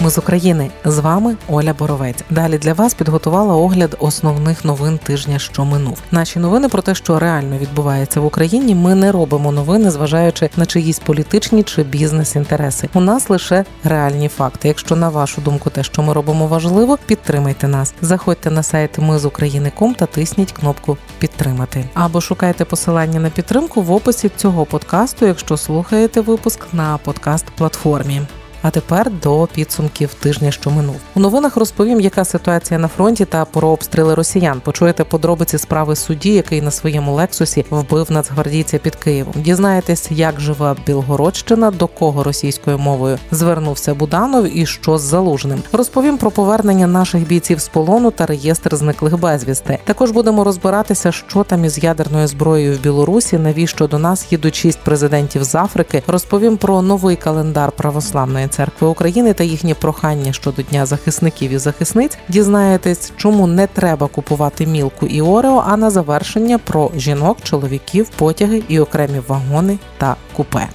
[0.00, 2.24] Ми з України з вами Оля Боровець.
[2.30, 5.98] Далі для вас підготувала огляд основних новин тижня, що минув.
[6.10, 8.74] Наші новини про те, що реально відбувається в Україні.
[8.74, 12.88] Ми не робимо новини, зважаючи на чиїсь політичні чи бізнес-інтереси.
[12.94, 14.68] У нас лише реальні факти.
[14.68, 17.94] Якщо на вашу думку, те, що ми робимо, важливо, підтримайте нас.
[18.02, 23.82] Заходьте на сайт Ми з України.ком та тисніть кнопку Підтримати або шукайте посилання на підтримку
[23.82, 28.22] в описі цього подкасту, якщо слухаєте випуск на подкаст платформі.
[28.62, 30.96] А тепер до підсумків тижня, що минув.
[31.14, 34.60] У новинах розповім, яка ситуація на фронті та про обстріли росіян.
[34.60, 39.34] Почуєте подробиці справи судді, який на своєму лексусі вбив нацгвардійця під Києвом.
[39.36, 45.62] Дізнаєтесь, як живе Білгородщина, до кого російською мовою звернувся Буданов і що з залужним.
[45.72, 49.78] Розповім про повернення наших бійців з полону та реєстр зниклих безвісти.
[49.84, 53.38] Також будемо розбиратися, що там із ядерною зброєю в Білорусі.
[53.38, 56.02] Навіщо до нас їдуть шість президентів з Африки.
[56.06, 62.18] Розповім про новий календар православної церкви України та їхні прохання щодо дня захисників і захисниць.
[62.28, 65.64] Дізнаєтесь, чому не треба купувати мілку і орео.
[65.66, 70.68] А на завершення про жінок, чоловіків, потяги і окремі вагони та купе.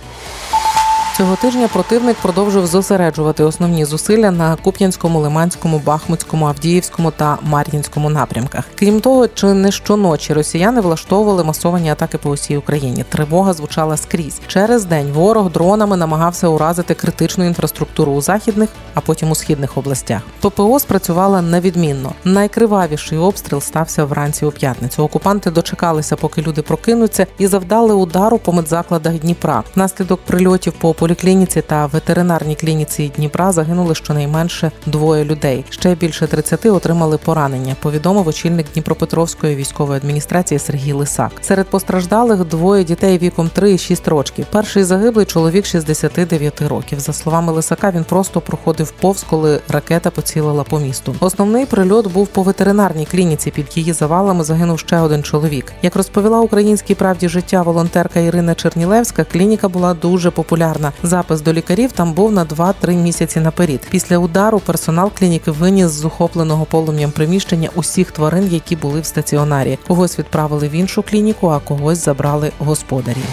[1.17, 8.65] Цього тижня противник продовжив зосереджувати основні зусилля на Куп'янському, Лиманському, Бахмутському, Авдіївському та Мар'їнському напрямках.
[8.75, 13.05] Крім того, чи не щоночі росіяни влаштовували масовані атаки по усій Україні.
[13.09, 14.41] Тривога звучала скрізь.
[14.47, 20.21] Через день ворог дронами намагався уразити критичну інфраструктуру у західних, а потім у східних областях.
[20.41, 22.11] ППО спрацювала невідмінно.
[22.23, 25.03] Найкривавіший обстріл стався вранці у п'ятницю.
[25.03, 29.63] Окупанти дочекалися, поки люди прокинуться, і завдали удару по медзакладах Дніпра.
[29.75, 35.65] Внаслідок прильотів по поліклініці та ветеринарній клініці Дніпра загинули щонайменше двоє людей.
[35.69, 37.75] Ще більше 30 отримали поранення.
[37.81, 41.31] Повідомив очільник Дніпропетровської військової адміністрації Сергій Лисак.
[41.41, 44.45] Серед постраждалих двоє дітей віком 3 і 6 років.
[44.51, 46.99] Перший загиблий чоловік 69 років.
[46.99, 51.15] За словами Лисака, він просто проходив повз, коли ракета поцілила по місту.
[51.19, 53.51] Основний прильот був по ветеринарній клініці.
[53.51, 55.73] Під її завалами загинув ще один чоловік.
[55.81, 60.92] Як розповіла українській правді життя волонтерка Ірина Чернілевська, клініка була дуже популярна.
[61.03, 63.87] Запис до лікарів там був на 2-3 місяці наперед.
[63.89, 69.79] Після удару персонал клініки виніс з ухопленого полум'ям приміщення усіх тварин, які були в стаціонарі.
[69.87, 73.23] Когось відправили в іншу клініку, а когось забрали господарі.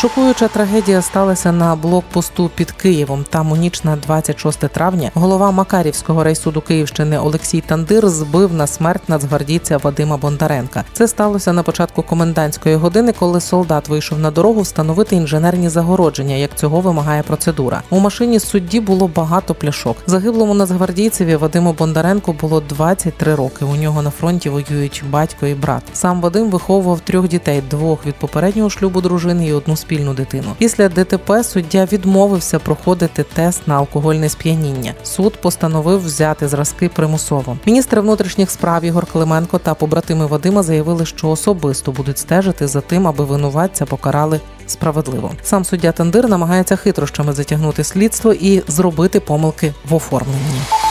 [0.00, 3.24] Шокуюча трагедія сталася на блокпосту під Києвом.
[3.30, 9.08] Там у ніч на 26 травня голова Макарівського райсуду Київщини Олексій Тандир збив на смерть
[9.08, 10.84] нацгвардійця Вадима Бондаренка.
[10.92, 16.56] Це сталося на початку комендантської години, коли солдат вийшов на дорогу встановити інженерні загородження, як
[16.56, 17.82] цього вимагає процедура.
[17.90, 19.96] У машині судді було багато пляшок.
[20.06, 23.64] Загиблому нацгвардійцеві Вадиму Бондаренку було 23 роки.
[23.64, 25.82] У нього на фронті воюють батько і брат.
[25.92, 30.54] Сам Вадим виховував трьох дітей: двох від попереднього шлюбу дружини і одну спільну дитину.
[30.58, 34.94] Після ДТП суддя відмовився проходити тест на алкогольне сп'яніння.
[35.02, 37.56] Суд постановив взяти зразки примусово.
[37.66, 43.06] Міністр внутрішніх справ Ігор Клименко та побратими Вадима заявили, що особисто будуть стежити за тим,
[43.08, 44.40] аби винуватця покарали.
[44.66, 50.85] Справедливо сам суддя Тандир намагається хитрощами затягнути слідство і зробити помилки в оформленні.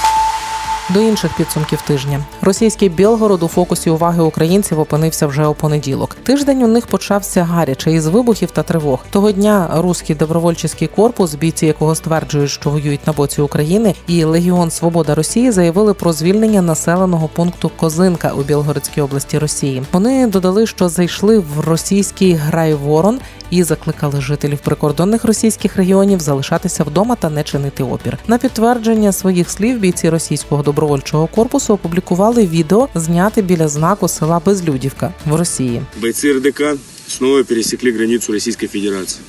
[0.89, 6.17] До інших підсумків тижня російський Білгород у фокусі уваги українців опинився вже у понеділок.
[6.23, 8.99] Тиждень у них почався гаряче із вибухів та тривог.
[9.09, 14.71] Того дня руський добровольчий корпус, бійці якого стверджують, що воюють на боці України, і Легіон
[14.71, 19.83] Свобода Росії заявили про звільнення населеного пункту Козинка у Білгородській області Росії.
[19.91, 23.19] Вони додали, що зайшли в російський грай Ворон
[23.49, 28.17] і закликали жителів прикордонних російських регіонів залишатися вдома та не чинити опір.
[28.27, 35.12] На підтвердження своїх слів бійці російського добровольчого корпусу опублікували відео, зняте біля знаку села Безлюдівка
[35.26, 35.82] в Росії.
[36.02, 36.62] Бойцы РДК
[37.08, 39.20] снова пересекли границу Российской Федерации.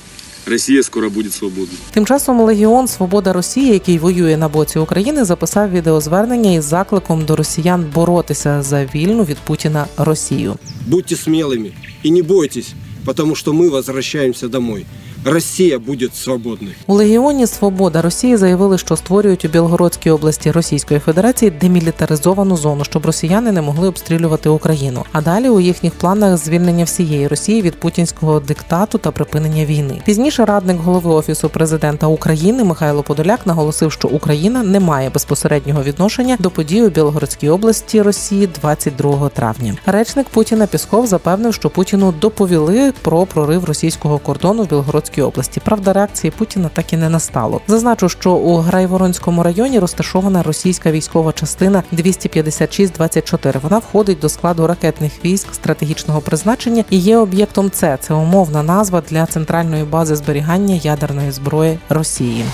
[0.46, 1.78] Россия скоро будет свободной.
[1.92, 7.36] Тим часом Легіон Свобода Росії, який воює на боці України, записав відеозвернення із закликом до
[7.36, 10.56] росіян боротися за вільну від Путіна Росію.
[10.86, 11.70] Будьте смелыми
[12.04, 14.86] и не бойтесь, потому что мы возвращаемся домой.
[15.27, 16.75] Россия будет свободной.
[16.87, 23.05] У Легіоні Свобода Росії заявили, що створюють у Білгородській області Російської Федерації демілітаризовану зону, щоб
[23.05, 25.03] росіяни не могли обстрілювати Україну.
[25.11, 30.01] А далі у їхніх планах звільнення всієї Росії від путінського диктату та припинення війни.
[30.05, 36.37] Пізніше радник голови офісу президента України Михайло Подоляк наголосив, що Україна не має безпосереднього відношення
[36.39, 39.75] до подій у Білгородській області Росії 22 травня.
[39.85, 45.61] Речник Путіна Пісков запевнив, що Путіну доповіли про прорив російського кордону в Білгородській Білгородській області.
[45.63, 47.61] Правда, реакції Путіна так і не настало.
[47.67, 53.59] Зазначу, що у Грайворонському районі розташована російська військова частина 256-24.
[53.61, 57.97] Вона входить до складу ракетних військ стратегічного призначення і є об'єктом С.
[58.01, 62.45] Це умовна назва для центральної бази зберігання ядерної зброї Росії.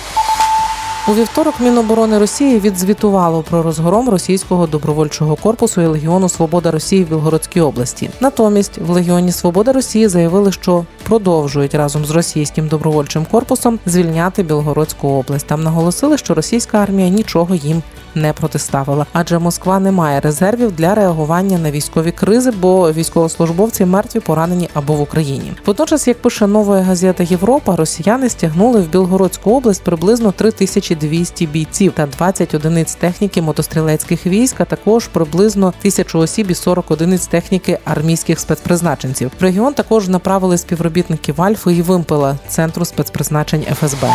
[1.08, 7.10] У вівторок Міноборони Росії відзвітувало про розгром російського добровольчого корпусу і Легіону Свобода Росії в
[7.10, 8.10] Білгородській області.
[8.20, 15.08] Натомість в Легіоні Свобода Росії заявили, що продовжують разом з російським добровольчим корпусом звільняти Білгородську
[15.08, 15.48] область.
[15.48, 17.82] Там наголосили, що російська армія нічого їм
[18.16, 24.20] не протиставила, адже Москва не має резервів для реагування на військові кризи, бо військовослужбовці мертві
[24.20, 25.54] поранені або в Україні.
[25.66, 32.06] Водночас, як пише нова газета Європа, росіяни стягнули в Білгородську область приблизно 3200 бійців та
[32.06, 38.40] 20 одиниць техніки мотострілецьких військ, а також приблизно 1000 осіб і 40 одиниць техніки армійських
[38.40, 39.32] спецпризначенців.
[39.40, 44.08] В регіон також направили співробітників Альфи і Вимпела центру спецпризначень ФСБ.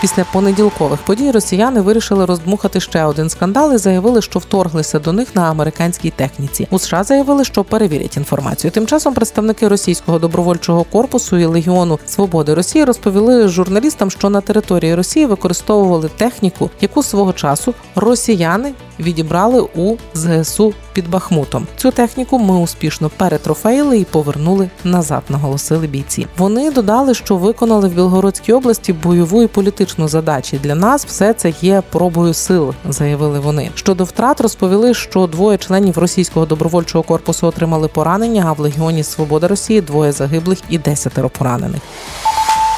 [0.00, 5.34] Після понеділкових подій росіяни вирішили роздмухати ще один скандал і заявили, що вторглися до них
[5.34, 6.68] на американській техніці.
[6.70, 8.70] У США заявили, що перевірять інформацію.
[8.70, 14.94] Тим часом представники російського добровольчого корпусу і легіону свободи Росії розповіли журналістам, що на території
[14.94, 21.66] Росії використовували техніку, яку свого часу росіяни відібрали у ЗСУ під Бахмутом.
[21.76, 25.22] Цю техніку ми успішно перетрофеїли і повернули назад.
[25.28, 26.26] Наголосили бійці.
[26.38, 30.60] Вони додали, що виконали в Білгородській області бойову і політичну задачі.
[30.62, 33.70] Для нас все це є пробою сил, заявили вони.
[33.74, 38.44] Щодо втрат розповіли, що двоє членів російського добровольчого корпусу отримали поранення.
[38.46, 41.80] А в легіоні Свобода Росії двоє загиблих і десятеро поранених.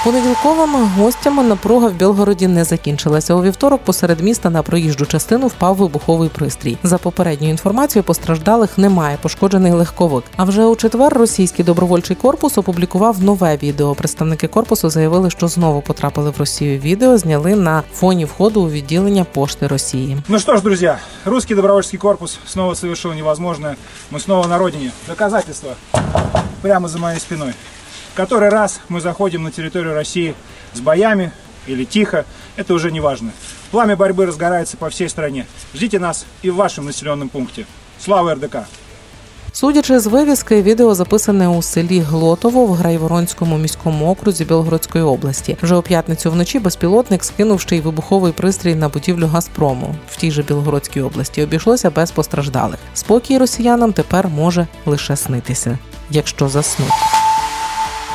[0.05, 3.35] Понеділковими гостями напруга в Білгороді не закінчилася.
[3.35, 6.79] У вівторок посеред міста на проїжджу частину впав вибуховий пристрій.
[6.83, 10.25] За попередньою інформацією, постраждалих немає, пошкоджений легковик.
[10.37, 13.95] А вже у четвер російський добровольчий корпус опублікував нове відео.
[13.95, 16.79] Представники корпусу заявили, що знову потрапили в Росію.
[16.79, 20.17] Відео зняли на фоні входу у відділення пошти Росії.
[20.29, 23.77] Ну что ж, друзья, русский добровольческий корпус снова совершил невозможное.
[24.11, 24.91] Мы снова на родине.
[25.09, 25.71] Доказательства
[26.63, 27.53] прямо за моей спиной
[28.14, 30.36] В который раз мы заходим на территорию России
[30.74, 31.32] с боями
[31.68, 32.26] или тихо,
[32.56, 33.32] это уже не важно.
[33.72, 35.46] Пламя борьбы разгорается по всей стране.
[35.74, 37.66] Ждите нас и в вашем населенном пункте.
[38.00, 38.58] Слава РДК!
[39.52, 45.58] Судячи з вивіски, відео записане у селі Глотово в Грайворонському міському окрузі Білгородської області.
[45.62, 50.32] Вже у п'ятницю вночі безпілотник скинув ще й вибуховий пристрій на будівлю Газпрому в тій
[50.32, 51.44] же Білгородській області.
[51.44, 52.80] Обійшлося без постраждалих.
[52.94, 55.78] Спокій росіянам тепер може лише снитися,
[56.10, 57.21] якщо заснуть.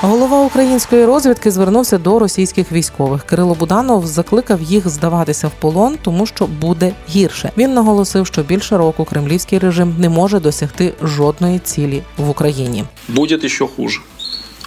[0.02, 3.24] Голова української розвідки звернувся до російських військових.
[3.24, 7.52] Кирило Буданов закликав їх здаватися в полон, тому що буде гірше.
[7.58, 12.84] Він наголосив, що більше року кремлівський режим не може досягти жодної цілі в Україні.
[13.08, 14.00] Будете що хуже.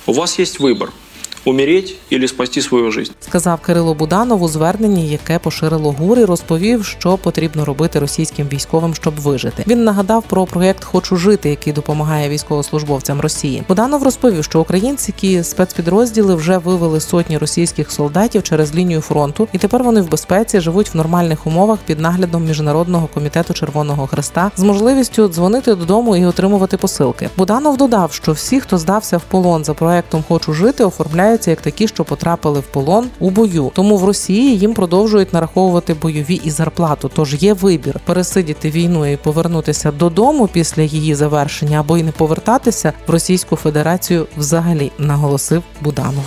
[0.06, 0.88] У вас є выбор–
[1.44, 3.12] умереть или спасти свою жизнь.
[3.20, 8.94] Сказав Кирило Буданов у зверненні, яке поширило ГУР і розповів, що потрібно робити російським військовим,
[8.94, 9.64] щоб вижити.
[9.66, 13.62] Він нагадав про проєкт Хочу жити, який допомагає військовослужбовцям Росії.
[13.68, 19.82] Буданов розповів, що українські спецпідрозділи вже вивели сотні російських солдатів через лінію фронту, і тепер
[19.82, 25.28] вони в безпеці живуть в нормальних умовах під наглядом міжнародного комітету Червоного Хреста з можливістю
[25.28, 27.28] дзвонити додому і отримувати посилки.
[27.36, 30.84] Буданов додав, що всі, хто здався в полон за проектом Хочу жити,
[31.30, 33.70] оформляються як такі, що потрапили в полон у бою.
[33.74, 37.10] Тому в Росії їм продовжують нараховувати бойові і зарплату.
[37.14, 42.92] Тож є вибір пересидіти війну і повернутися додому після її завершення або й не повертатися
[43.06, 46.24] в Російську Федерацію взагалі, наголосив Буданов.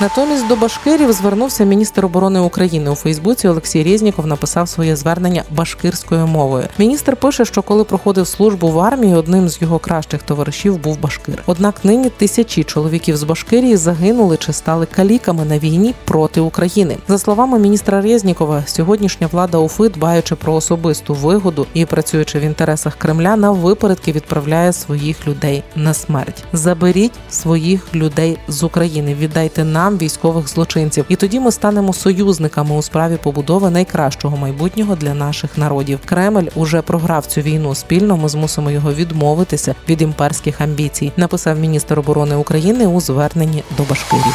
[0.00, 3.48] Натомість до башкирів звернувся міністр оборони України у Фейсбуці.
[3.48, 6.64] Олексій Резніков написав своє звернення башкирською мовою.
[6.78, 11.42] Міністр пише, що коли проходив службу в армії, одним з його кращих товаришів був башкир.
[11.46, 16.96] Однак нині тисячі чоловіків з Башкирії загинули чи стали каліками на війні проти України.
[17.08, 22.96] За словами міністра Резнікова, сьогоднішня влада Уфи, дбаючи про особисту вигоду і працюючи в інтересах
[22.96, 26.44] Кремля, на випередки відправляє своїх людей на смерть.
[26.52, 32.82] Заберіть своїх людей з України, віддайте нам військових злочинців, і тоді ми станемо союзниками у
[32.82, 35.98] справі побудови найкращого майбутнього для наших народів.
[36.04, 38.16] Кремль уже програв цю війну спільно.
[38.16, 41.12] Ми змусимо його відмовитися від імперських амбіцій.
[41.16, 44.34] Написав міністр оборони України у зверненні до башкирів.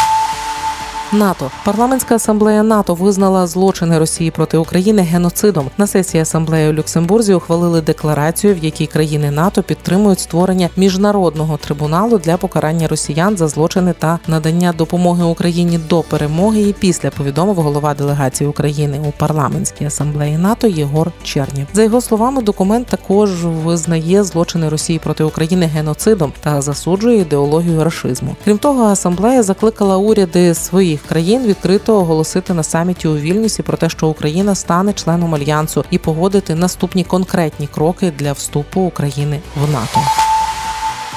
[1.11, 5.69] НАТО парламентська асамблея НАТО визнала злочини Росії проти України геноцидом.
[5.77, 12.17] На сесії асамблеї у Люксембурзі ухвалили декларацію, в якій країни НАТО підтримують створення міжнародного трибуналу
[12.17, 16.61] для покарання росіян за злочини та надання допомоги Україні до перемоги.
[16.61, 21.67] І після повідомив голова делегації України у парламентській асамблеї НАТО Єгор Чернєв.
[21.73, 28.35] За його словами, документ також визнає злочини Росії проти України геноцидом та засуджує ідеологію рашизму.
[28.45, 30.53] Крім того, асамблея закликала уряди
[30.95, 35.85] своїх країн відкрито оголосити на саміті у Вільнюсі про те, що Україна стане членом альянсу
[35.91, 39.99] і погодити наступні конкретні кроки для вступу України в НАТО.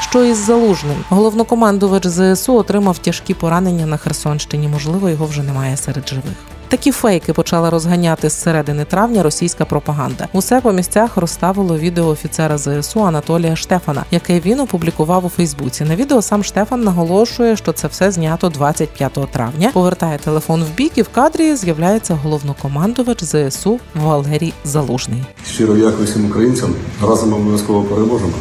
[0.00, 4.68] Що із залужним головнокомандувач ЗСУ отримав тяжкі поранення на Херсонщині.
[4.68, 6.57] Можливо, його вже немає серед живих.
[6.68, 10.28] Такі фейки почала розганяти з середини травня російська пропаганда.
[10.32, 15.84] Усе по місцях розставило відео офіцера ЗСУ Анатолія Штефана, яке він опублікував у Фейсбуці.
[15.84, 19.70] На відео сам Штефан наголошує, що це все знято 25 травня.
[19.72, 25.25] Повертає телефон в бік і в кадрі з'являється головнокомандувач ЗСУ Валерій Залужний.
[25.46, 26.75] Щиро дякую всім українцям.
[27.02, 28.32] Разом обов'язково переможемо.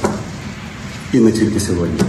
[1.13, 2.01] І не тільки сьогодні.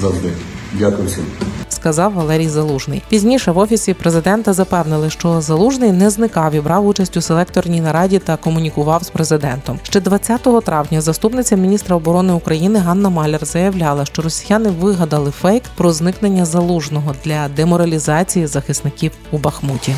[0.00, 0.32] Завжди.
[0.78, 1.24] Дякую всім.
[1.68, 3.02] сказав Валерій Залужний.
[3.08, 8.18] Пізніше в офісі президента запевнили, що Залужний не зникав і брав участь у селекторній нараді
[8.18, 9.78] та комунікував з президентом.
[9.82, 15.92] Ще 20 травня заступниця міністра оборони України Ганна Маляр заявляла, що росіяни вигадали фейк про
[15.92, 19.94] зникнення залужного для деморалізації захисників у Бахмуті.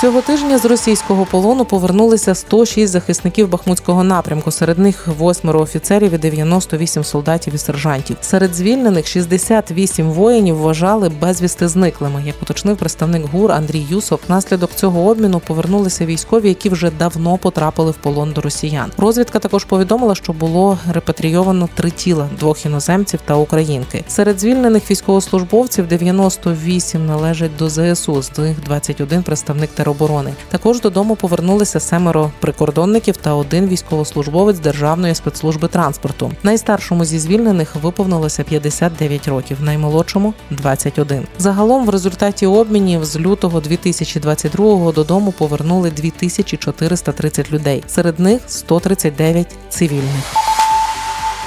[0.00, 4.50] Цього тижня з російського полону повернулися 106 захисників Бахмутського напрямку.
[4.50, 8.16] Серед них восьмеро офіцерів і 98 солдатів і сержантів.
[8.20, 12.22] Серед звільнених 68 воїнів вважали безвісти зниклими.
[12.26, 17.90] Як уточнив представник ГУР Андрій Юсов, внаслідок цього обміну повернулися військові, які вже давно потрапили
[17.90, 18.92] в полон до росіян.
[18.96, 24.04] Розвідка також повідомила, що було репатрійовано три тіла двох іноземців та українки.
[24.08, 30.34] Серед звільнених військовослужбовців 98 належать до ЗСУ, з них 21 представник тероборони.
[30.50, 36.32] Також додому повернулися семеро прикордонників та один військовослужбовець Державної спецслужби транспорту.
[36.42, 41.26] Найстаршому зі звільнених виповнилося 59 років, наймолодшому 21.
[41.38, 47.84] Загалом в результаті обмінів з лютого 2022 додому повернули 2430 людей.
[47.86, 50.53] Серед них 139 цивільних.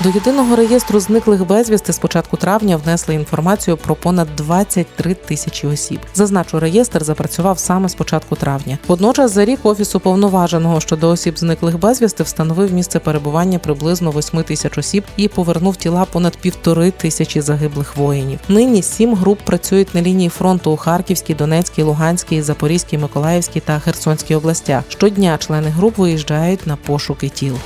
[0.03, 5.99] До єдиного реєстру зниклих безвісти з початку травня внесли інформацію про понад 23 тисячі осіб.
[6.13, 8.77] Зазначу, реєстр запрацював саме з початку травня.
[8.87, 14.77] Водночас за рік офіс уповноваженого щодо осіб зниклих безвісти встановив місце перебування приблизно 8 тисяч
[14.77, 18.39] осіб і повернув тіла понад півтори тисячі загиблих воїнів.
[18.49, 24.35] Нині сім груп працюють на лінії фронту у Харківській, Донецькій, Луганській, Запорізькій, Миколаївській та Херсонській
[24.35, 24.83] областях.
[24.89, 27.57] Щодня члени груп виїжджають на пошуки тіл.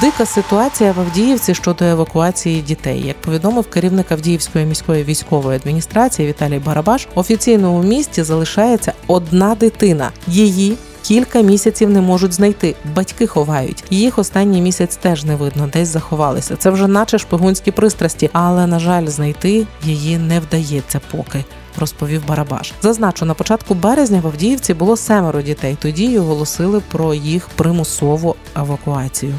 [0.00, 3.02] Дика ситуація в Авдіївці щодо евакуації дітей.
[3.06, 10.10] Як повідомив керівник Авдіївської міської військової адміністрації Віталій Барабаш, офіційно у місті залишається одна дитина.
[10.26, 13.84] Її Кілька місяців не можуть знайти, батьки ховають.
[13.90, 16.56] Їх останній місяць теж не видно, десь заховалися.
[16.56, 21.44] Це вже наче шпигунські пристрасті, але на жаль, знайти її не вдається поки.
[21.78, 22.72] Розповів Барабаш.
[22.82, 25.76] Зазначу, на початку березня в Авдіївці було семеро дітей.
[25.80, 29.34] Тоді оголосили про їх примусову евакуацію.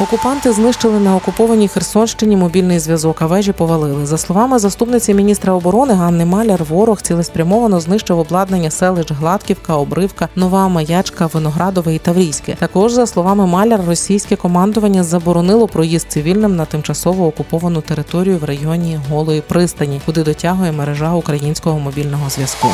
[0.00, 4.06] Окупанти знищили на окупованій Херсонщині мобільний зв'язок, а вежі повалили.
[4.06, 10.68] За словами заступниці міністра оборони Ганни Маляр, ворог цілеспрямовано знищив обладнання селищ Гладківка, Обривка, Нова
[10.68, 12.54] Маячка, Виноградове і Таврійське.
[12.54, 19.00] Також за словами Маляр, російське командування заборонило проїзд цивільним на тимчасово окуповану територію в районі
[19.10, 22.68] Голої пристані, куди дотягує мережа українського мобільного зв'язку.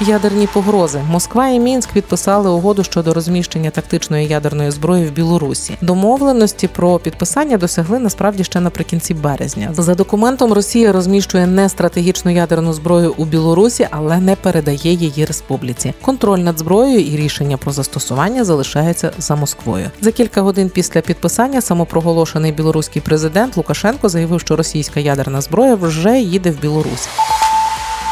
[0.00, 5.76] Ядерні погрози Москва і Мінськ підписали угоду щодо розміщення тактичної ядерної зброї в Білорусі.
[5.80, 9.68] Домовленості про підписання досягли насправді ще наприкінці березня.
[9.72, 15.94] За документом Росія розміщує не стратегічну ядерну зброю у Білорусі, але не передає її республіці.
[16.02, 19.90] Контроль над зброєю і рішення про застосування залишається за Москвою.
[20.00, 26.20] За кілька годин після підписання самопроголошений білоруський президент Лукашенко заявив, що російська ядерна зброя вже
[26.20, 27.08] їде в Білорусь.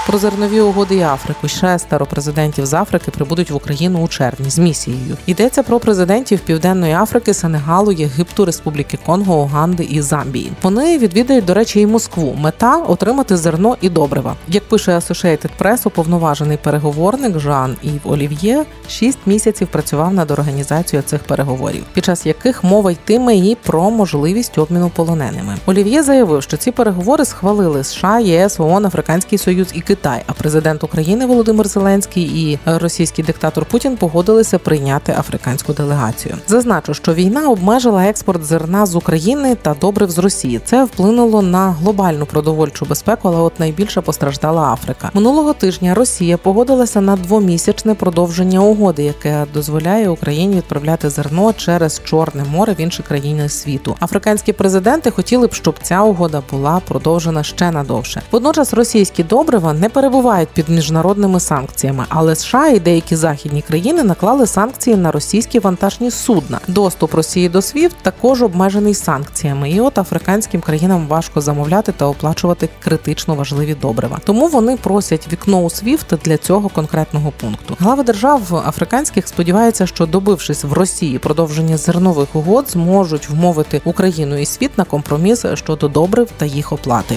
[0.06, 4.58] Про зернові угоди і Африку шестеро президентів з Африки прибудуть в Україну у червні з
[4.58, 5.16] місією.
[5.26, 10.52] Йдеться про президентів Південної Африки, Сенегалу, Єгипту, Республіки Конго, Уганди і Замбії.
[10.62, 12.36] Вони відвідають, до речі, і Москву.
[12.38, 14.36] Мета отримати зерно і добрива.
[14.48, 21.22] Як пише Associated Press, уповноважений переговорник Жан Ів Олів'є шість місяців працював над організацією цих
[21.22, 25.56] переговорів, під час яких мова йтиме і про можливість обміну полоненими.
[25.66, 29.93] Олів'є заявив, що ці переговори схвалили США, ЄС, ООН, Африканський Союз і.
[29.94, 30.22] Китай.
[30.26, 36.36] А президент України Володимир Зеленський і російський диктатор Путін погодилися прийняти африканську делегацію.
[36.48, 40.60] Зазначу, що війна обмежила експорт зерна з України та добрив з Росії.
[40.64, 45.10] Це вплинуло на глобальну продовольчу безпеку, але от найбільше постраждала Африка.
[45.14, 52.44] Минулого тижня Росія погодилася на двомісячне продовження угоди, яке дозволяє Україні відправляти зерно через Чорне
[52.44, 53.96] море в інші країни світу.
[54.00, 58.22] Африканські президенти хотіли б, щоб ця угода була продовжена ще надовше.
[58.30, 64.46] Водночас російські добрива не перебувають під міжнародними санкціями, але США і деякі західні країни наклали
[64.46, 66.60] санкції на російські вантажні судна.
[66.68, 72.68] Доступ Росії до СВІФТ також обмежений санкціями, і от африканським країнам важко замовляти та оплачувати
[72.84, 74.20] критично важливі добрива.
[74.24, 77.76] Тому вони просять вікно у СВІФТ для цього конкретного пункту.
[77.80, 84.46] Глави держав африканських сподіваються, що добившись в Росії продовження зернових угод, зможуть вмовити Україну і
[84.46, 87.16] світ на компроміс щодо добрив та їх оплати.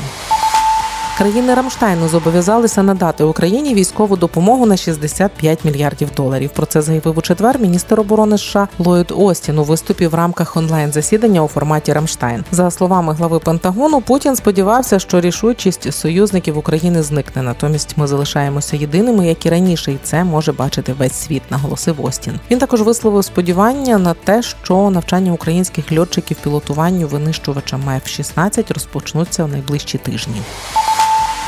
[1.18, 6.50] Країни Рамштайну зобов'язалися надати Україні військову допомогу на 65 мільярдів доларів.
[6.50, 10.92] Про це заявив у четвер міністр оборони США Ллойд Остін у виступі в рамках онлайн
[10.92, 12.44] засідання у форматі Рамштайн.
[12.52, 17.42] За словами глави Пентагону, Путін сподівався, що рішучість союзників України зникне.
[17.42, 22.40] Натомість ми залишаємося єдиними, як і раніше, і це може бачити весь світ, наголосив Остін.
[22.52, 29.48] Він також висловив сподівання на те, що навчання українських льотчиків пілотуванню винищувача МФ-16 розпочнуться у
[29.48, 30.42] найближчі тижні.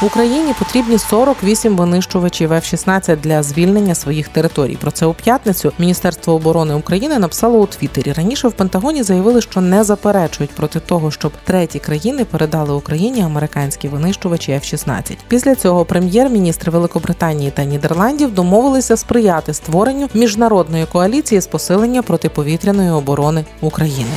[0.02, 4.78] В Україні потрібні 48 винищувачів F-16 для звільнення своїх територій.
[4.82, 8.14] Про це у п'ятницю Міністерство оборони України написало у Твіттері.
[8.14, 13.88] Раніше в Пентагоні заявили, що не заперечують проти того, щоб треті країни передали Україні американські
[13.88, 15.18] винищувачі F-16.
[15.28, 23.46] Після цього прем'єр-міністр Великобританії та Нідерландів домовилися сприяти створенню міжнародної коаліції з посилення протиповітряної оборони
[23.62, 24.12] України.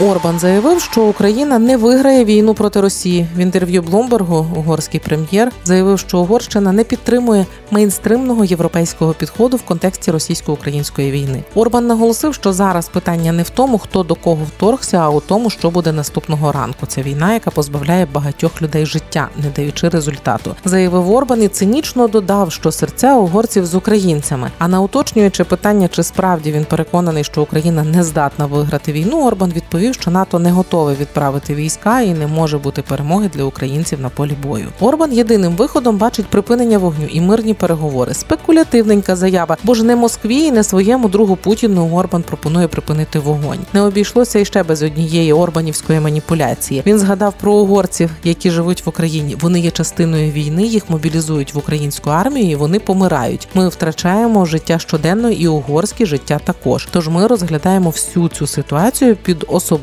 [0.00, 3.26] Орбан заявив, що Україна не виграє війну проти Росії.
[3.36, 10.10] В інтерв'ю Блумбергу угорський прем'єр заявив, що Угорщина не підтримує мейнстримного європейського підходу в контексті
[10.10, 11.42] російсько-української війни.
[11.54, 15.50] Орбан наголосив, що зараз питання не в тому, хто до кого вторгся, а у тому,
[15.50, 16.86] що буде наступного ранку.
[16.86, 20.56] Це війна, яка позбавляє багатьох людей життя, не даючи результату.
[20.64, 24.50] Заявив Орбан і цинічно додав, що серця угорців з українцями.
[24.58, 29.52] А на уточнюючи питання, чи справді він переконаний, що Україна не здатна виграти війну, Орбан
[29.52, 34.08] відповів, що НАТО не готове відправити війська і не може бути перемоги для українців на
[34.08, 34.68] полі бою.
[34.80, 38.14] Орбан єдиним виходом бачить припинення вогню і мирні переговори.
[38.14, 43.58] Спекулятивненька заява, бо ж не Москві і не своєму другу Путіну Орбан пропонує припинити вогонь.
[43.72, 46.82] Не обійшлося і ще без однієї орбанівської маніпуляції.
[46.86, 49.36] Він згадав про угорців, які живуть в Україні.
[49.40, 53.48] Вони є частиною війни, їх мобілізують в українську армію, і вони помирають.
[53.54, 56.88] Ми втрачаємо життя щоденно і угорське життя також.
[56.90, 59.79] Тож ми розглядаємо всю цю ситуацію під особливим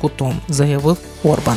[0.00, 1.56] кутом, заявив Орбан.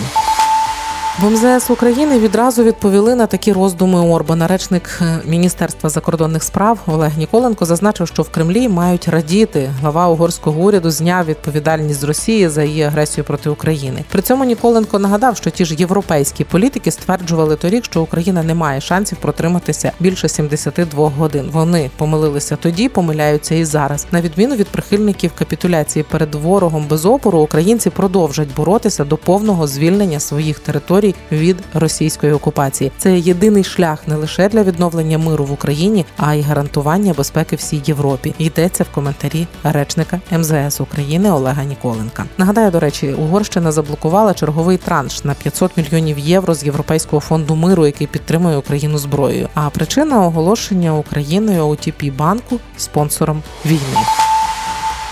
[1.20, 4.48] В МЗС України відразу відповіли на такі роздуми Орбана.
[4.48, 9.72] Речник е, Міністерства закордонних справ Олег Ніколенко зазначив, що в Кремлі мають радіти.
[9.80, 14.04] Глава угорського уряду зняв відповідальність з Росії за її агресію проти України.
[14.12, 18.82] При цьому Ніколенко нагадав, що ті ж європейські політики стверджували торік, що Україна не має
[18.82, 21.50] шансів протриматися більше 72 годин.
[21.52, 24.08] Вони помилилися тоді, помиляються і зараз.
[24.12, 30.20] На відміну від прихильників капітуляції перед ворогом без опору, українці продовжать боротися до повного звільнення
[30.20, 32.92] своїх територій від російської окупації.
[32.98, 37.82] Це єдиний шлях не лише для відновлення миру в Україні, а й гарантування безпеки всій
[37.86, 38.34] Європі.
[38.38, 42.26] Йдеться в коментарі речника МЗС України Олега Ніколенка.
[42.38, 47.86] Нагадаю, до речі, Угорщина заблокувала черговий транш на 500 мільйонів євро з Європейського фонду миру,
[47.86, 49.50] який підтримує Україну зброєю.
[49.54, 54.23] А причина оголошення Україною OTP банку спонсором війни.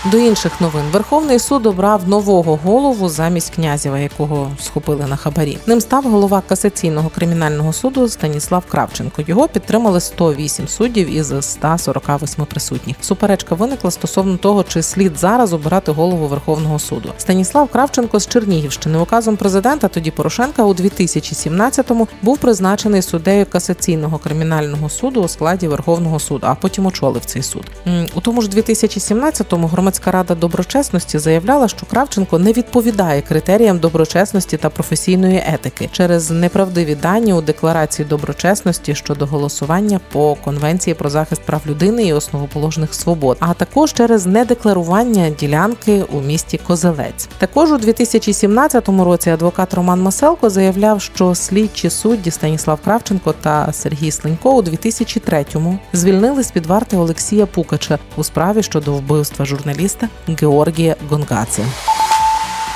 [0.04, 5.58] До інших новин Верховний суд обрав нового голову замість князєва, якого схопили на хабарі.
[5.66, 9.22] Ним став голова касаційного кримінального суду Станіслав Кравченко.
[9.26, 12.96] Його підтримали 108 суддів із 148 присутніх.
[13.00, 17.12] Суперечка виникла стосовно того, чи слід зараз обирати голову Верховного суду.
[17.18, 24.88] Станіслав Кравченко з Чернігівщини указом президента тоді Порошенка у 2017-му був призначений суддею касаційного кримінального
[24.88, 27.70] суду у складі Верховного суду, а потім очолив цей суд.
[28.14, 34.70] У тому ж 2017-му громадська рада доброчесності заявляла, що Кравченко не відповідає критеріям доброчесності та
[34.70, 41.62] професійної етики через неправдиві дані у декларації доброчесності щодо голосування по конвенції про захист прав
[41.66, 47.28] людини і основоположних свобод, а також через недекларування ділянки у місті Козелець.
[47.38, 54.10] Також у 2017 році адвокат Роман Маселко заявляв, що слідчі судді Станіслав Кравченко та Сергій
[54.10, 59.44] Слинько у 2003-му звільнили з під варти Олексія Пукача у справі щодо вбивства
[59.82, 61.62] журналіста Георгия Гонгаці.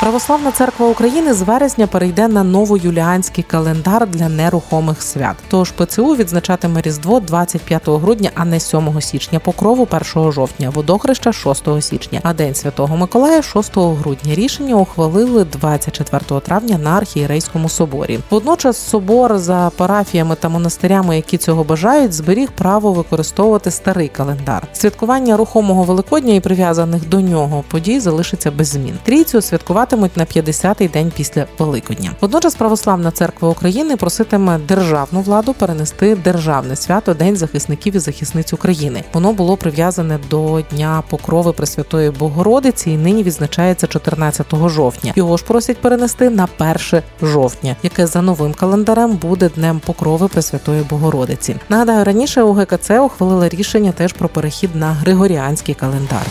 [0.01, 5.37] Православна церква України з вересня перейде на новоюліанський календар для нерухомих свят.
[5.49, 11.83] Тож ПЦУ відзначатиме Різдво 25 грудня, а не 7 січня, покрову 1 жовтня, водохреща 6
[11.83, 14.35] січня, а День Святого Миколая 6 грудня.
[14.35, 18.19] Рішення ухвалили 24 травня на архієрейському соборі.
[18.31, 24.69] Водночас собор за парафіями та монастирями, які цього бажають, зберіг право використовувати старий календар.
[24.73, 28.99] Святкування рухомого Великодня і прив'язаних до нього подій залишиться без змін.
[29.05, 29.41] Трійцю
[29.87, 32.11] святкуватимуть на 50-й день після Великодня.
[32.21, 39.05] Водночас Православна церква України проситиме державну владу перенести державне свято День захисників і захисниць України.
[39.13, 45.13] Воно було прив'язане до Дня Покрови Пресвятої Богородиці і нині відзначається 14 жовтня.
[45.17, 50.83] Його ж просять перенести на 1 жовтня, яке за новим календарем буде Днем Покрови Пресвятої
[50.83, 51.57] Богородиці.
[51.69, 56.27] Нагадаю, раніше УГКЦ ухвалила рішення теж про перехід на Григоріанський календар.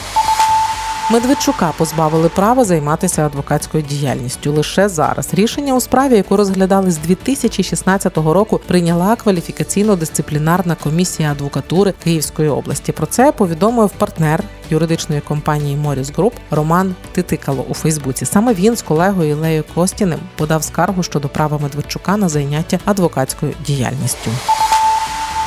[1.12, 5.34] Медведчука позбавили права займатися адвокатською діяльністю лише зараз.
[5.34, 12.91] Рішення у справі, яку розглядали з 2016 року, прийняла кваліфікаційно-дисциплінарна комісія адвокатури Київської області.
[12.91, 18.26] Про це повідомив партнер юридичної компанії Моріс Груп Роман Титикало у Фейсбуці.
[18.26, 24.32] Саме він з колегою Ілею Костіним подав скаргу щодо права Медведчука на зайняття адвокатською діяльністю.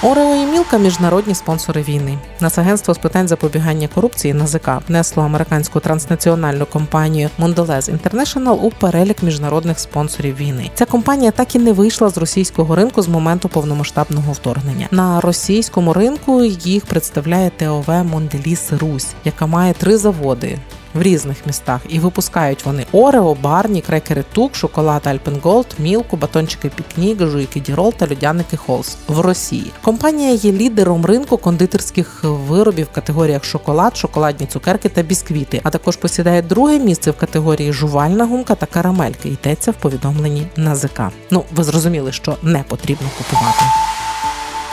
[0.02, 2.18] Орео і Мілка міжнародні спонсори війни.
[2.40, 9.78] Нацагентство з питань запобігання корупції НАЗК внесло американську транснаціональну компанію Mondelez International у перелік міжнародних
[9.78, 10.70] спонсорів війни.
[10.74, 14.88] Ця компанія так і не вийшла з російського ринку з моменту повномасштабного вторгнення.
[14.90, 20.58] На російському ринку їх представляє ТОВ Монделіс Русь, яка має три заводи.
[20.94, 27.26] В різних містах і випускають вони Орео, Барні, крекери Тук, шоколад Альпенголд, Мілку, батончики Пікнік,
[27.26, 29.72] жуйки Дірол та людяники Холс в Росії.
[29.82, 35.96] Компанія є лідером ринку кондитерських виробів в категоріях шоколад, шоколадні цукерки та бісквіти, а також
[35.96, 39.28] посідає друге місце в категорії жувальна гумка та карамельки.
[39.28, 41.00] Йдеться в повідомленні НАЗК.
[41.30, 43.62] Ну ви зрозуміли, що не потрібно купувати.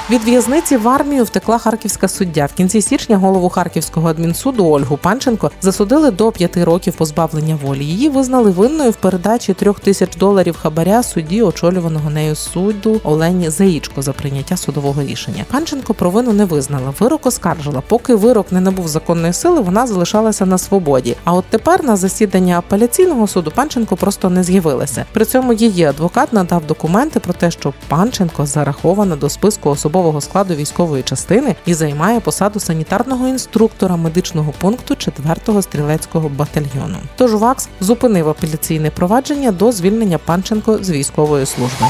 [0.10, 2.46] Від в'язниці в армію втекла харківська суддя.
[2.46, 7.86] В кінці січня голову харківського адмінсуду Ольгу Панченко засудили до п'яти років позбавлення волі.
[7.86, 14.02] Її визнали винною в передачі трьох тисяч доларів хабаря судді, очолюваного нею суду Олені Заїчко
[14.02, 15.46] за прийняття судового рішення.
[15.52, 16.94] Панченко провину не визнала.
[17.00, 17.82] Вирок оскаржила.
[17.88, 21.15] Поки вирок не набув законної сили, вона залишалася на свободі.
[21.24, 25.06] А от тепер на засідання апеляційного суду Панченко просто не з'явилася.
[25.13, 30.55] При цьому її адвокат надав документи про те, що Панченко зарахована до списку особового складу
[30.55, 36.97] військової частини і займає посаду санітарного інструктора медичного пункту 4-го стрілецького батальйону.
[37.15, 41.86] Тож ВАКС зупинив апеляційне провадження до звільнення Панченко з військової служби.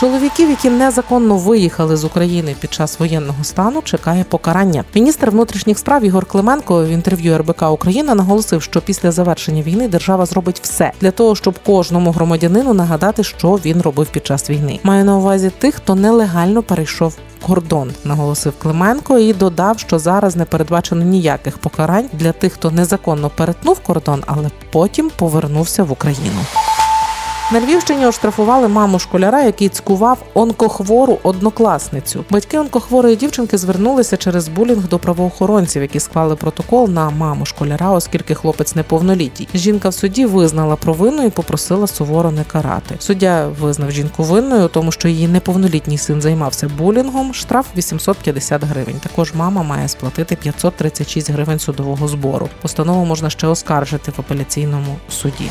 [0.00, 4.84] Чоловіків, які незаконно виїхали з України під час воєнного стану, чекає покарання.
[4.94, 10.26] Міністр внутрішніх справ Ігор Клименко в інтерв'ю РБК Україна наголосив, що після завершення війни держава
[10.26, 14.80] зробить все для того, щоб кожному громадянину нагадати, що він робив під час війни.
[14.82, 17.16] Маю на увазі тих, хто нелегально перейшов.
[17.46, 23.30] Кордон наголосив Клименко і додав, що зараз не передбачено ніяких покарань для тих, хто незаконно
[23.36, 26.40] перетнув кордон, але потім повернувся в Україну.
[27.52, 32.24] На Львівщині оштрафували маму школяра, який цькував онкохвору однокласницю.
[32.30, 38.34] Батьки онкохворої дівчинки звернулися через булінг до правоохоронців, які склали протокол на маму школяра, оскільки
[38.34, 39.48] хлопець неповнолітній.
[39.54, 42.94] Жінка в суді визнала провину і попросила суворо не карати.
[42.98, 47.34] Суддя визнав жінку винною, тому що її неповнолітній син займався булінгом.
[47.34, 49.00] Штраф 850 гривень.
[49.02, 52.48] Також мама має сплатити 536 гривень судового збору.
[52.62, 55.50] Постанову можна ще оскаржити в апеляційному суді.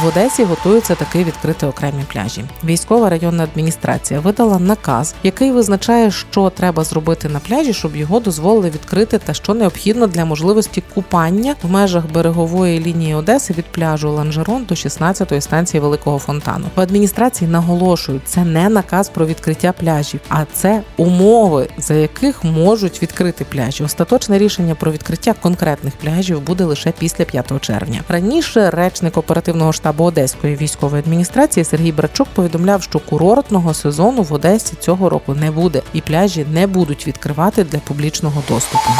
[0.00, 2.44] В Одесі готуються таки відкрити окремі пляжі.
[2.64, 8.70] Військова районна адміністрація видала наказ, який визначає, що треба зробити на пляжі, щоб його дозволили
[8.70, 14.64] відкрити, та що необхідно для можливості купання в межах берегової лінії Одеси від пляжу Ланжерон
[14.64, 16.64] до 16-ї станції Великого фонтану.
[16.76, 23.02] В адміністрації наголошують, це не наказ про відкриття пляжів, а це умови, за яких можуть
[23.02, 23.84] відкрити пляжі.
[23.84, 28.00] Остаточне рішення про відкриття конкретних пляжів буде лише після 5 червня.
[28.08, 34.74] Раніше речник оперативного штабу Одеської військової адміністрації Сергій Брачук повідомляв, що курортного сезону в Одесі
[34.80, 38.90] цього року не буде, і пляжі не будуть відкривати для публічного доступу.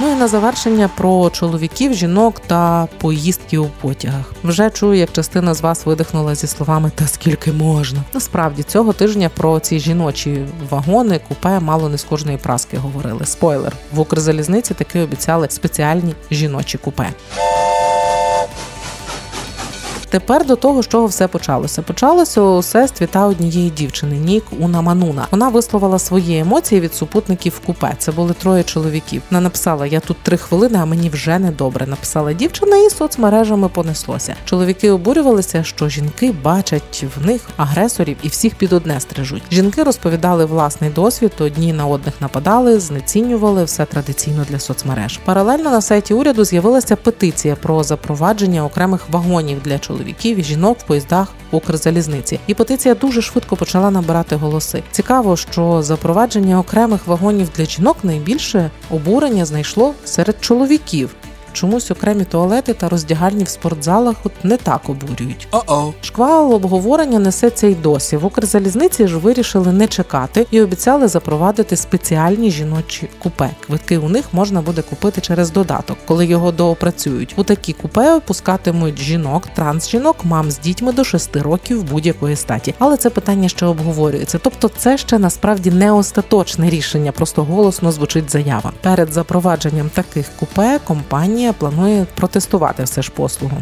[0.00, 4.32] Ну і на завершення про чоловіків, жінок та поїздки у потягах.
[4.44, 8.00] Вже чую, як частина з вас видихнула зі словами Та скільки можна.
[8.14, 13.26] Насправді цього тижня про ці жіночі вагони купе мало не з кожної праски говорили.
[13.26, 17.12] Спойлер в Укрзалізниці таки обіцяли спеціальні жіночі купе.
[20.10, 21.82] Тепер до того, з чого все почалося.
[21.82, 25.26] Почалося усе з твіта однієї дівчини Нік Унамануна.
[25.30, 27.94] Вона висловила свої емоції від супутників в купе.
[27.98, 29.22] Це були троє чоловіків.
[29.30, 31.86] Вона написала: Я тут три хвилини, а мені вже не добре.
[31.86, 34.34] Написала дівчина, і соцмережами понеслося.
[34.44, 39.42] Чоловіки обурювалися, що жінки бачать в них агресорів і всіх під одне стрижуть.
[39.50, 45.20] Жінки розповідали власний досвід, одні на одних нападали, знецінювали все традиційно для соцмереж.
[45.24, 49.97] Паралельно на сайті уряду з'явилася петиція про запровадження окремих вагонів для чоловіків
[50.38, 52.40] і жінок в поїздах Укрзалізниці.
[52.46, 54.82] І петиція дуже швидко почала набирати голоси.
[54.90, 61.14] Цікаво, що запровадження окремих вагонів для жінок найбільше обурення знайшло серед чоловіків.
[61.58, 65.48] Чомусь окремі туалети та роздягальні в спортзалах от не так обурюють.
[66.02, 68.16] Шквал обговорення несеться й досі.
[68.16, 73.50] В Укрзалізниці ж вирішили не чекати і обіцяли запровадити спеціальні жіночі купе.
[73.66, 77.34] Квитки у них можна буде купити через додаток, коли його доопрацюють.
[77.36, 82.74] У такі купе пускатимуть жінок, трансжінок, мам з дітьми до 6 років будь-якої статі.
[82.78, 84.38] Але це питання ще обговорюється.
[84.38, 88.72] Тобто, це ще насправді не остаточне рішення, просто голосно звучить заява.
[88.82, 93.56] Перед запровадженням таких купе компанія планує протестувати все ж послугу.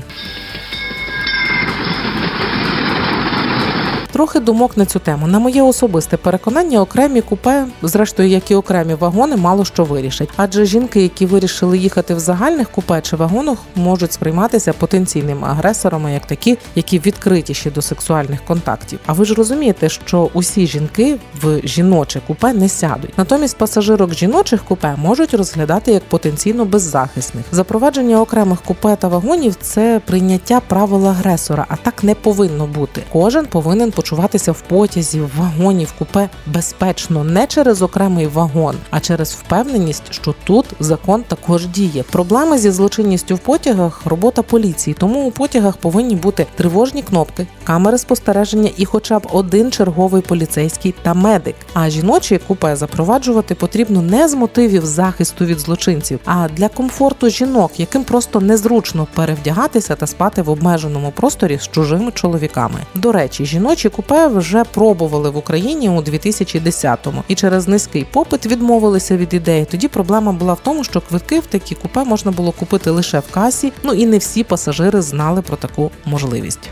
[4.13, 5.27] Трохи думок на цю тему.
[5.27, 10.29] На моє особисте переконання, окремі купе, зрештою, як і окремі вагони, мало що вирішать.
[10.37, 16.27] Адже жінки, які вирішили їхати в загальних купе чи вагонах, можуть сприйматися потенційними агресорами, як
[16.27, 18.99] такі, які відкритіші до сексуальних контактів.
[19.07, 23.19] А ви ж розумієте, що усі жінки в жіноче купе не сядуть.
[23.19, 27.45] Натомість пасажирок жіночих купе можуть розглядати як потенційно беззахисних.
[27.53, 33.03] Запровадження окремих купе та вагонів це прийняття правил агресора, а так не повинно бути.
[33.13, 39.01] Кожен повинен почуватися в потязі, в вагоні, в купе безпечно не через окремий вагон, а
[39.01, 42.03] через впевненість, що тут закон також діє.
[42.03, 44.97] Проблеми зі злочинністю в потягах робота поліції.
[44.99, 50.95] Тому у потягах повинні бути тривожні кнопки, камери спостереження і, хоча б один черговий поліцейський
[51.03, 51.57] та медик.
[51.75, 57.81] А жіночі купе запроваджувати потрібно не з мотивів захисту від злочинців, а для комфорту жінок,
[57.81, 62.81] яким просто незручно перевдягатися та спати в обмеженому просторі з чужими чоловіками.
[62.95, 69.17] До речі, жіночі купе вже пробували в Україні у 2010-му і через низький попит відмовилися
[69.17, 69.65] від ідеї.
[69.65, 73.31] Тоді проблема була в тому, що квитки в такі купе можна було купити лише в
[73.31, 73.73] касі.
[73.83, 76.71] Ну і не всі пасажири знали про таку можливість.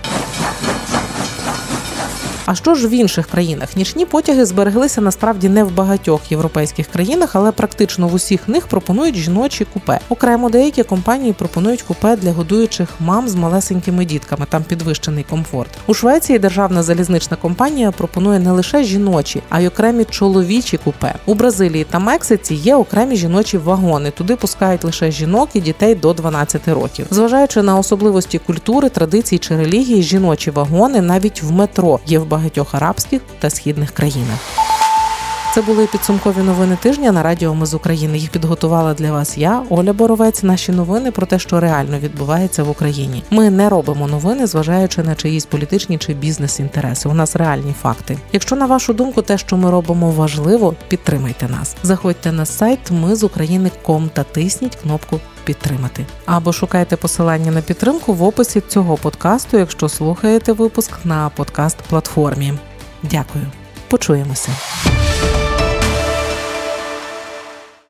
[2.47, 3.77] А що ж в інших країнах?
[3.77, 9.17] Нічні потяги збереглися насправді не в багатьох європейських країнах, але практично в усіх них пропонують
[9.17, 10.01] жіночі купе.
[10.09, 14.47] Окремо деякі компанії пропонують купе для годуючих мам з малесенькими дітками.
[14.49, 15.71] Там підвищений комфорт.
[15.87, 21.15] У Швеції державна залізнична компанія пропонує не лише жіночі, а й окремі чоловічі купе.
[21.27, 24.11] У Бразилії та Мексиці є окремі жіночі вагони.
[24.11, 27.07] Туди пускають лише жінок і дітей до 12 років.
[27.11, 32.75] Зважаючи на особливості культури, традицій чи релігії, жіночі вагони навіть в метро є в багатьох
[32.75, 34.74] арабських та східних країнах.
[35.55, 38.19] Це були підсумкові новини тижня на радіо Ми з України.
[38.19, 40.43] Їх підготувала для вас я, Оля Боровець.
[40.43, 43.23] Наші новини про те, що реально відбувається в Україні.
[43.31, 47.09] Ми не робимо новини, зважаючи на чиїсь політичні чи бізнес-інтереси.
[47.09, 48.19] У нас реальні факти.
[48.33, 51.77] Якщо на вашу думку, те, що ми робимо, важливо, підтримайте нас.
[51.83, 58.15] Заходьте на сайт Ми з України.ком та тисніть кнопку Підтримати або шукайте посилання на підтримку
[58.15, 62.53] в описі цього подкасту, якщо слухаєте випуск на подкаст платформі.
[63.03, 63.45] Дякую,
[63.95, 64.51] Почуємося.